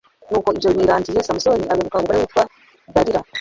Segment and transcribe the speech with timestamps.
[0.29, 2.43] nuko ibyo birangiye, samusoni abenguka umugore witwa
[2.93, 3.21] dalila